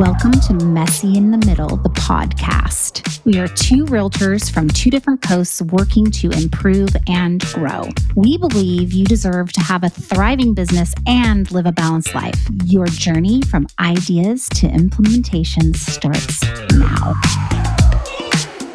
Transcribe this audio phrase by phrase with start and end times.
[0.00, 3.22] Welcome to Messy in the Middle, the podcast.
[3.26, 7.86] We are two realtors from two different coasts working to improve and grow.
[8.16, 12.40] We believe you deserve to have a thriving business and live a balanced life.
[12.64, 17.12] Your journey from ideas to implementation starts now.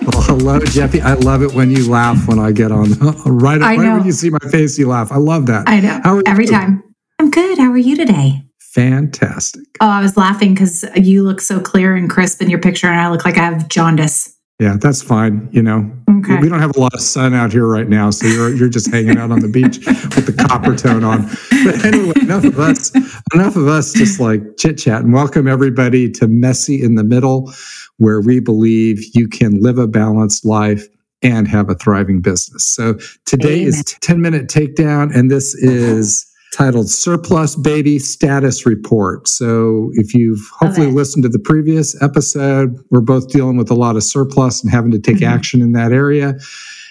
[0.04, 1.02] Well, hello, Jefi.
[1.02, 2.92] I love it when you laugh when I get on.
[3.26, 5.12] right, right when you see my face, you laugh.
[5.12, 5.68] I love that.
[5.68, 6.22] I know.
[6.28, 6.84] Every time.
[7.18, 7.58] I'm good.
[7.58, 8.45] How are you today?
[8.76, 9.64] Fantastic.
[9.80, 13.00] Oh, I was laughing because you look so clear and crisp in your picture, and
[13.00, 14.36] I look like I have jaundice.
[14.60, 15.48] Yeah, that's fine.
[15.54, 16.36] You know, okay.
[16.40, 18.92] we don't have a lot of sun out here right now, so you're you're just
[18.92, 21.22] hanging out on the beach with the Coppertone on.
[21.64, 22.94] But anyway, enough of us.
[23.34, 27.54] Enough of us just like chit chat and welcome everybody to Messy in the Middle,
[27.96, 30.86] where we believe you can live a balanced life
[31.22, 32.66] and have a thriving business.
[32.66, 33.68] So today Amen.
[33.68, 39.28] is 10 minute takedown, and this is titled Surplus Baby Status Report.
[39.28, 43.98] So, if you've hopefully listened to the previous episode, we're both dealing with a lot
[43.98, 45.34] of surplus and having to take mm-hmm.
[45.34, 46.36] action in that area.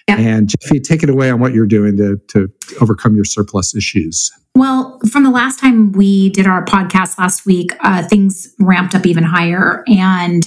[0.09, 0.19] Yep.
[0.19, 4.31] And Jefi, take it away on what you're doing to, to overcome your surplus issues.
[4.55, 9.07] Well, from the last time we did our podcast last week, uh, things ramped up
[9.07, 9.83] even higher.
[9.89, 10.47] And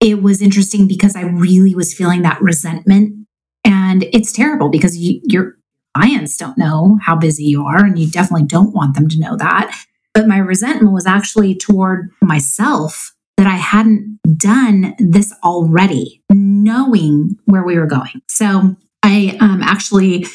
[0.00, 3.26] it was interesting because I really was feeling that resentment.
[3.64, 5.56] And it's terrible because you, you're
[5.94, 9.36] clients don't know how busy you are, and you definitely don't want them to know
[9.36, 9.76] that.
[10.12, 17.64] But my resentment was actually toward myself that I hadn't done this already, knowing where
[17.64, 18.22] we were going.
[18.28, 20.26] So I um, actually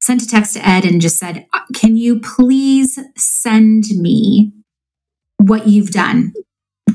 [0.00, 4.52] sent a text to Ed and just said, Can you please send me
[5.38, 6.32] what you've done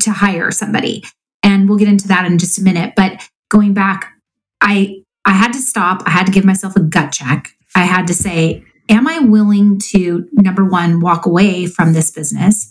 [0.01, 1.03] to hire somebody?
[1.43, 2.93] And we'll get into that in just a minute.
[2.95, 4.13] But going back,
[4.61, 6.03] I I had to stop.
[6.05, 9.79] I had to give myself a gut check I had to say, am I willing
[9.91, 12.69] to, number one, walk away from this business?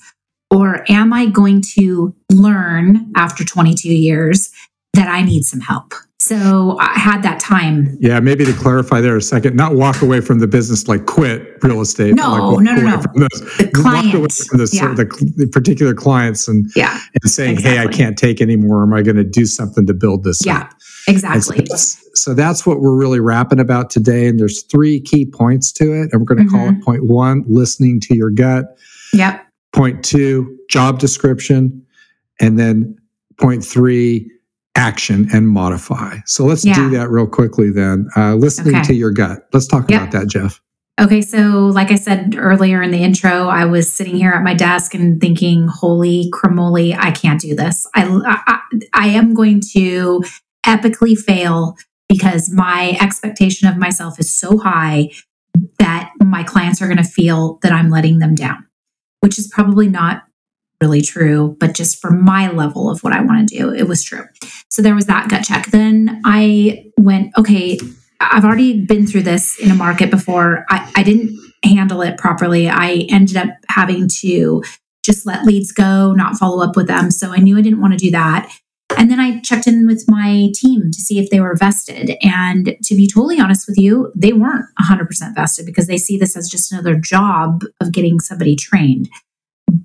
[0.50, 4.50] Or am I going to learn after 22 years
[4.94, 5.94] that I need some help?
[6.29, 7.97] So I had that time.
[8.01, 11.56] Yeah, maybe to clarify there a second, not walk away from the business like quit
[11.62, 12.16] real estate.
[12.16, 12.97] No, like no, no, no.
[13.56, 14.93] The clients, away from the, yeah.
[14.93, 17.78] the, the, particular clients and yeah, and saying, exactly.
[17.78, 18.83] "Hey, I can't take anymore.
[18.83, 20.75] Am I going to do something to build this?" Yeah, up?
[21.09, 21.65] exactly.
[21.65, 24.27] So, so, that's what we're really rapping about today.
[24.27, 26.56] And there's three key points to it, and we're going to mm-hmm.
[26.56, 28.67] call it point one: listening to your gut.
[29.15, 29.47] Yep.
[29.72, 31.87] Point two: job description,
[32.38, 32.99] and then
[33.38, 34.31] point three
[34.78, 36.19] action and modify.
[36.25, 36.75] So let's yeah.
[36.75, 38.09] do that real quickly then.
[38.16, 38.84] Uh, listening okay.
[38.84, 39.41] to your gut.
[39.53, 40.03] Let's talk yep.
[40.03, 40.61] about that, Jeff.
[41.00, 44.55] Okay, so like I said earlier in the intro, I was sitting here at my
[44.55, 47.87] desk and thinking, "Holy cramoli, I can't do this.
[47.94, 48.61] I, I,
[48.94, 50.25] I am going to
[50.67, 51.77] epically fail
[52.09, 55.11] because my expectation of myself is so high
[55.78, 58.67] that my clients are going to feel that I'm letting them down,
[59.21, 60.25] which is probably not
[60.81, 64.03] really true, but just for my level of what I want to do, it was
[64.03, 64.25] true.
[64.71, 65.67] So there was that gut check.
[65.67, 67.79] Then I went, okay,
[68.21, 70.67] I've already been through this in a market before.
[70.69, 72.69] I, I didn't handle it properly.
[72.69, 74.62] I ended up having to
[75.03, 77.11] just let leads go, not follow up with them.
[77.11, 78.53] So I knew I didn't want to do that.
[78.97, 82.17] And then I checked in with my team to see if they were vested.
[82.23, 86.37] And to be totally honest with you, they weren't 100% vested because they see this
[86.37, 89.09] as just another job of getting somebody trained.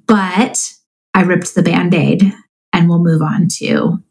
[0.07, 0.73] But
[1.13, 2.33] I ripped the band aid
[2.71, 4.01] and we'll move on to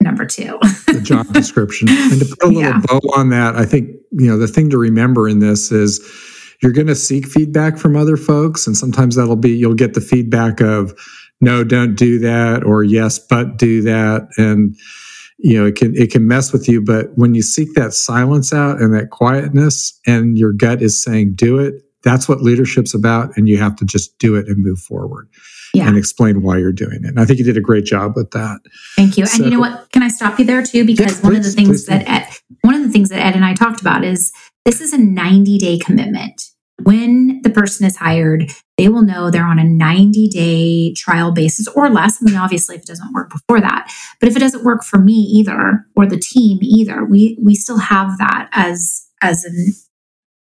[0.00, 0.58] number two.
[0.86, 1.88] the job description.
[1.88, 2.80] And to put a little yeah.
[2.86, 6.00] bow on that, I think, you know, the thing to remember in this is
[6.62, 8.66] you're going to seek feedback from other folks.
[8.66, 10.92] And sometimes that'll be, you'll get the feedback of,
[11.40, 14.28] no, don't do that, or yes, but do that.
[14.36, 14.76] And,
[15.38, 16.82] you know, it can, it can mess with you.
[16.82, 21.32] But when you seek that silence out and that quietness and your gut is saying,
[21.34, 23.36] do it, that's what leadership's about.
[23.36, 25.28] And you have to just do it and move forward
[25.74, 25.86] yeah.
[25.86, 27.08] and explain why you're doing it.
[27.08, 28.60] And I think you did a great job with that.
[28.96, 29.26] Thank you.
[29.26, 29.90] So, and you know what?
[29.92, 30.84] Can I stop you there too?
[30.84, 32.28] Because yeah, one of the things that Ed,
[32.62, 34.32] one of the things that Ed and I talked about is
[34.64, 36.42] this is a 90 day commitment.
[36.82, 41.68] When the person is hired, they will know they're on a 90 day trial basis
[41.68, 42.18] or less.
[42.20, 44.98] I mean, obviously, if it doesn't work before that, but if it doesn't work for
[44.98, 49.74] me either or the team either, we we still have that as as an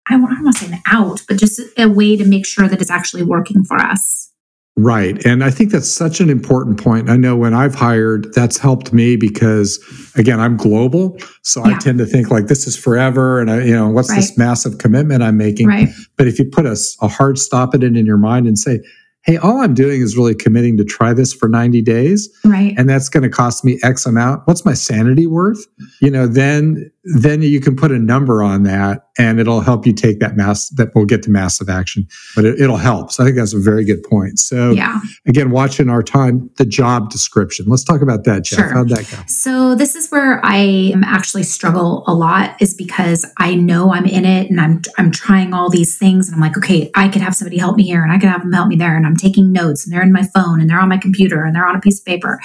[0.09, 2.81] I don't want to say an out, but just a way to make sure that
[2.81, 4.31] it's actually working for us.
[4.79, 5.23] Right.
[5.25, 7.09] And I think that's such an important point.
[7.09, 9.77] I know when I've hired, that's helped me because
[10.15, 11.17] again, I'm global.
[11.43, 11.75] So yeah.
[11.75, 13.41] I tend to think like this is forever.
[13.41, 14.15] And I, you know, what's right.
[14.17, 15.67] this massive commitment I'm making?
[15.67, 15.89] Right.
[16.15, 18.79] But if you put a, a hard stop at it in your mind and say,
[19.23, 22.29] hey, all I'm doing is really committing to try this for 90 days.
[22.45, 22.73] Right.
[22.77, 24.47] And that's going to cost me X amount.
[24.47, 25.59] What's my sanity worth?
[26.01, 29.93] You know, then then you can put a number on that and it'll help you
[29.93, 33.11] take that mass that will get to massive action but it, will help.
[33.11, 34.39] So i think that's a very good point.
[34.39, 34.99] So yeah.
[35.27, 37.65] again watching our time the job description.
[37.67, 38.59] Let's talk about that Jeff.
[38.59, 38.73] Sure.
[38.73, 39.23] how'd that go?
[39.27, 44.25] So this is where i actually struggle a lot is because i know i'm in
[44.25, 47.35] it and i'm i'm trying all these things and i'm like okay i could have
[47.35, 49.51] somebody help me here and i could have them help me there and i'm taking
[49.51, 51.81] notes and they're in my phone and they're on my computer and they're on a
[51.81, 52.39] piece of paper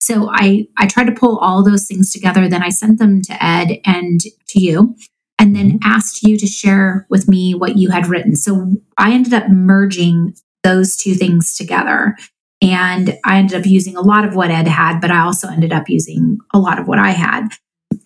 [0.00, 2.48] so I I tried to pull all those things together.
[2.48, 4.96] Then I sent them to Ed and to you,
[5.38, 5.90] and then mm-hmm.
[5.90, 8.36] asked you to share with me what you had written.
[8.36, 12.16] So I ended up merging those two things together.
[12.60, 15.72] And I ended up using a lot of what Ed had, but I also ended
[15.72, 17.50] up using a lot of what I had.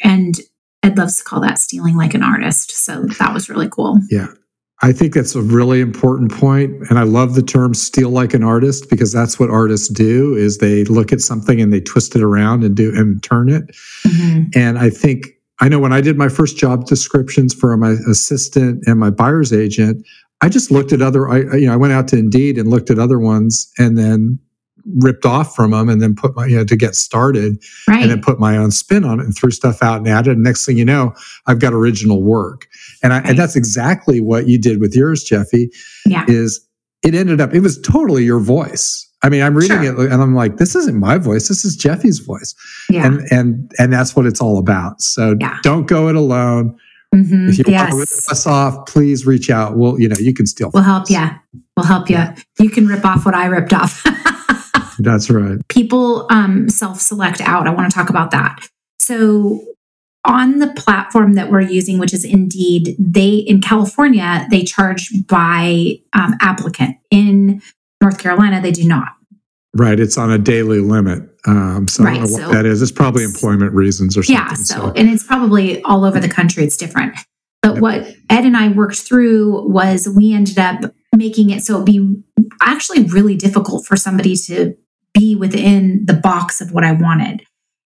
[0.05, 0.35] And
[0.83, 2.73] Ed loves to call that stealing like an artist.
[2.73, 3.99] So that was really cool.
[4.11, 4.29] Yeah.
[4.84, 8.43] I think that's a really important point, and I love the term "steal like an
[8.43, 12.23] artist" because that's what artists do: is they look at something and they twist it
[12.23, 13.62] around and do and turn it.
[14.05, 14.58] Mm-hmm.
[14.58, 15.29] And I think
[15.61, 19.52] I know when I did my first job descriptions for my assistant and my buyer's
[19.52, 20.05] agent,
[20.40, 21.28] I just looked at other.
[21.28, 24.40] I you know I went out to Indeed and looked at other ones, and then
[24.96, 28.02] ripped off from them and then put my, you know, to get started right.
[28.02, 30.32] and then put my own spin on it and threw stuff out and added.
[30.32, 31.14] And next thing you know,
[31.46, 32.67] I've got original work.
[33.02, 33.31] And I, right.
[33.31, 35.69] and that's exactly what you did with yours, Jefi
[36.06, 36.25] yeah.
[36.29, 36.67] is
[37.02, 39.08] it ended up, it was totally your voice.
[39.25, 40.05] I mean, I'm reading sure.
[40.05, 41.49] it and I'm like, this isn't my voice.
[41.49, 42.55] This is Jefi's voice.
[42.90, 43.06] Yeah.
[43.06, 45.00] And, and, and that's what it's all about.
[45.00, 45.58] So yeah.
[45.62, 46.76] don't go it alone.
[47.14, 47.50] Mm-hmm.
[47.50, 47.81] If you yes.
[47.81, 49.76] want to rip us off, please reach out.
[49.76, 51.28] We'll, you know, you can still We'll help you.
[51.77, 52.23] We'll help you.
[52.59, 54.05] You can rip off what I ripped off.
[54.99, 55.59] That's right.
[55.69, 57.67] People um, self select out.
[57.67, 58.69] I want to talk about that.
[58.99, 59.65] So,
[60.25, 65.99] on the platform that we're using, which is Indeed, they in California they charge by
[66.13, 66.97] um, applicant.
[67.11, 67.61] In
[68.01, 69.09] North Carolina, they do not.
[69.75, 71.23] Right, it's on a daily limit.
[71.47, 72.83] Um, so right, I don't know what so, that is.
[72.83, 74.45] It's probably employment reasons or something.
[74.45, 76.63] Yeah, so, so, and it's probably all over the country.
[76.63, 77.17] It's different.
[77.63, 77.83] But yep.
[77.83, 82.23] what Ed and I worked through was we ended up making it so it'd be
[82.61, 84.76] actually really difficult for somebody to
[85.14, 87.44] be within the box of what I wanted.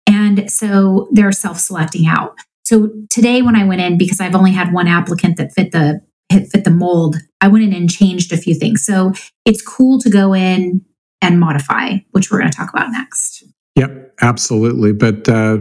[0.07, 2.35] And so they're self selecting out.
[2.65, 6.01] So today, when I went in, because I've only had one applicant that fit the
[6.29, 8.85] fit the mold, I went in and changed a few things.
[8.85, 9.13] So
[9.45, 10.81] it's cool to go in
[11.21, 13.32] and modify, which we're going to talk about next.
[13.75, 14.93] Yep, absolutely.
[14.93, 15.59] But uh,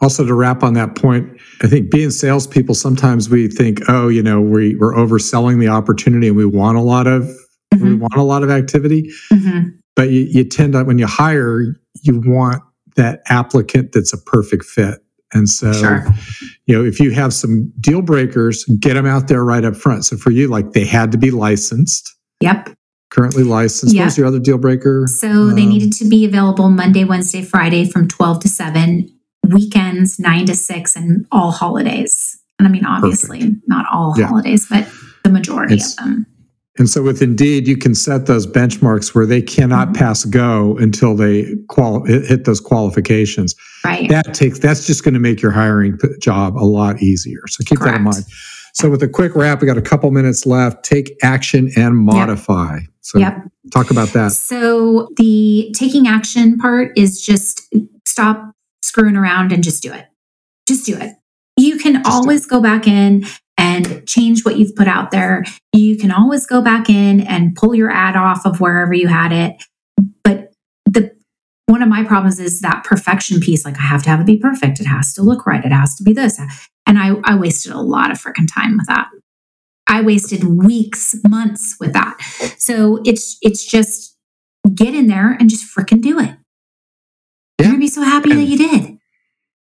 [0.00, 4.22] also to wrap on that point, I think being salespeople, sometimes we think, oh, you
[4.22, 7.24] know, we, we're overselling the opportunity and we want a lot of
[7.74, 7.84] mm-hmm.
[7.84, 9.10] we want a lot of activity.
[9.32, 12.62] Mm-hmm but you, you tend to when you hire you want
[12.96, 14.98] that applicant that's a perfect fit
[15.32, 16.06] and so sure.
[16.66, 20.04] you know if you have some deal breakers get them out there right up front
[20.04, 22.70] so for you like they had to be licensed yep
[23.10, 24.02] currently licensed yep.
[24.02, 27.42] what was your other deal breaker so um, they needed to be available monday wednesday
[27.42, 29.08] friday from 12 to 7
[29.48, 33.62] weekends 9 to 6 and all holidays and i mean obviously perfect.
[33.66, 34.26] not all yeah.
[34.26, 34.88] holidays but
[35.24, 36.26] the majority it's, of them
[36.78, 39.96] and so with Indeed, you can set those benchmarks where they cannot mm-hmm.
[39.96, 43.54] pass go until they qual- hit those qualifications.
[43.84, 44.08] Right.
[44.08, 47.42] That takes that's just going to make your hiring job a lot easier.
[47.48, 47.92] So keep Correct.
[47.92, 48.24] that in mind.
[48.72, 50.82] So with a quick wrap, we got a couple minutes left.
[50.82, 52.76] Take action and modify.
[52.76, 52.89] Yep.
[53.02, 53.44] So yep.
[53.72, 54.32] talk about that.
[54.32, 57.74] So the taking action part is just
[58.06, 58.52] stop
[58.82, 60.06] screwing around and just do it.
[60.68, 61.14] Just do it.
[61.56, 63.26] You can just always go back in
[63.58, 65.44] and change what you've put out there.
[65.74, 69.32] You can always go back in and pull your ad off of wherever you had
[69.32, 69.62] it.
[70.24, 70.52] But
[70.86, 71.14] the
[71.66, 73.64] one of my problems is that perfection piece.
[73.64, 74.80] Like I have to have it be perfect.
[74.80, 75.64] It has to look right.
[75.64, 76.40] It has to be this.
[76.86, 79.08] And I, I wasted a lot of freaking time with that.
[79.90, 82.16] I wasted weeks, months with that.
[82.58, 84.16] So it's it's just
[84.74, 86.26] get in there and just freaking do it.
[86.26, 86.36] Yeah.
[87.58, 88.98] You're gonna be so happy and, that you did.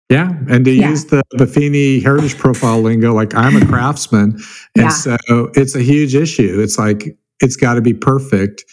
[0.10, 0.90] Yeah, and to yeah.
[0.90, 4.34] use the Buffini heritage profile lingo, like I'm a craftsman,
[4.76, 4.90] and yeah.
[4.90, 5.18] so
[5.56, 6.60] it's a huge issue.
[6.62, 8.66] It's like it's got to be perfect.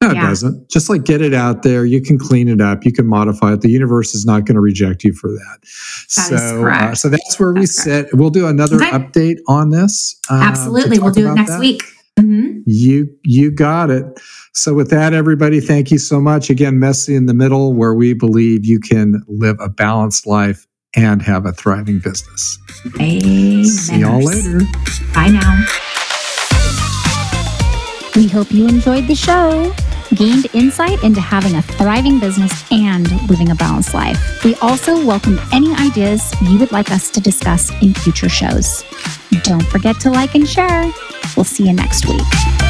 [0.00, 0.24] No, yeah.
[0.24, 0.70] it doesn't.
[0.70, 1.84] Just like get it out there.
[1.84, 2.84] You can clean it up.
[2.84, 3.62] You can modify it.
[3.62, 5.58] The universe is not going to reject you for that.
[5.60, 5.68] that
[6.08, 8.08] so, uh, so that's where that's we correct.
[8.10, 8.14] sit.
[8.16, 8.90] We'll do another okay.
[8.90, 10.18] update on this.
[10.30, 11.60] Uh, Absolutely, we'll do it next that.
[11.60, 11.82] week.
[12.18, 12.60] Mm-hmm.
[12.66, 14.04] You you got it.
[14.52, 16.50] So with that, everybody, thank you so much.
[16.50, 21.22] Again, messy in the middle, where we believe you can live a balanced life and
[21.22, 22.58] have a thriving business.
[23.00, 23.64] Amen.
[23.64, 24.60] See y'all later.
[25.14, 25.64] Bye now.
[28.16, 29.72] We hope you enjoyed the show,
[30.18, 34.18] gained insight into having a thriving business and living a balanced life.
[34.44, 38.84] We also welcome any ideas you would like us to discuss in future shows.
[39.44, 40.92] Don't forget to like and share.
[41.36, 42.67] We'll see you next week.